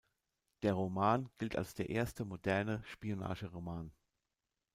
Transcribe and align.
Der 0.63 0.73
Roman 0.73 1.29
gilt 1.37 1.55
als 1.55 1.75
der 1.75 1.91
erste 1.91 2.25
moderne 2.25 2.81
Spionageroman. 2.85 3.91